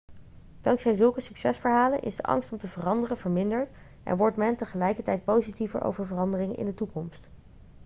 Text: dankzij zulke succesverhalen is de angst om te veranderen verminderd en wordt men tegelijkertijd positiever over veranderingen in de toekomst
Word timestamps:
dankzij 0.61 0.95
zulke 0.95 1.21
succesverhalen 1.21 2.01
is 2.01 2.15
de 2.15 2.23
angst 2.23 2.51
om 2.51 2.57
te 2.57 2.67
veranderen 2.67 3.17
verminderd 3.17 3.71
en 4.03 4.17
wordt 4.17 4.37
men 4.37 4.55
tegelijkertijd 4.55 5.23
positiever 5.23 5.81
over 5.81 6.05
veranderingen 6.05 6.57
in 6.57 6.65
de 6.65 6.73
toekomst 6.73 7.29